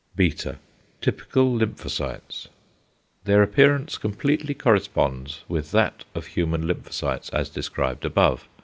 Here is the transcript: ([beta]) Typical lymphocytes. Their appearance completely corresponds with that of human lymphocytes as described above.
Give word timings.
([beta]) 0.15 0.57
Typical 0.99 1.55
lymphocytes. 1.59 2.47
Their 3.25 3.43
appearance 3.43 3.99
completely 3.99 4.55
corresponds 4.55 5.43
with 5.47 5.69
that 5.73 6.05
of 6.15 6.25
human 6.25 6.63
lymphocytes 6.63 7.31
as 7.31 7.49
described 7.49 8.03
above. 8.03 8.47